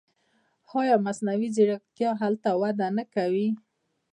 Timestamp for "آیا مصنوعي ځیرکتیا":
0.79-2.11